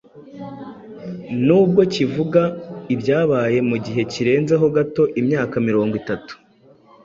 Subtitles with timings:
[1.45, 2.41] Nubwo kivuga
[2.93, 6.33] ibyabaye mu gihe kirenze ho gato imyaka mirongo itatu,